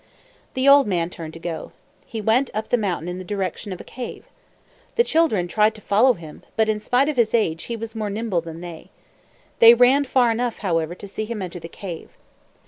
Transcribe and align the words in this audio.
The 0.55 0.67
old 0.67 0.87
man 0.87 1.11
turned 1.11 1.33
to 1.35 1.39
go. 1.39 1.73
He 2.07 2.21
went 2.21 2.49
up 2.55 2.69
the 2.69 2.75
mountain 2.75 3.07
in 3.07 3.19
the 3.19 3.23
direction 3.23 3.71
of 3.71 3.79
a 3.79 3.83
cave. 3.83 4.23
The 4.95 5.03
children 5.03 5.47
tried 5.47 5.75
to 5.75 5.81
follow 5.81 6.13
him, 6.13 6.41
but 6.55 6.67
in 6.67 6.79
spite 6.79 7.07
of 7.07 7.17
his 7.17 7.35
age 7.35 7.65
he 7.65 7.75
was 7.75 7.93
more 7.93 8.09
nimble 8.09 8.41
than 8.41 8.61
they. 8.61 8.89
They 9.59 9.75
ran 9.75 10.05
far 10.05 10.31
enough, 10.31 10.57
however, 10.65 10.95
to 10.95 11.07
see 11.07 11.25
him 11.25 11.43
enter 11.43 11.59
the 11.59 11.69
cave. 11.69 12.09